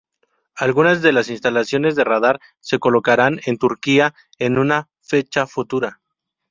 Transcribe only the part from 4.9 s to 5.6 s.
fecha